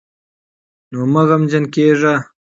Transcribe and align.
نو 0.91 0.99
مه 1.13 1.21
غمجن 1.27 1.65
کېږئ 1.73 2.15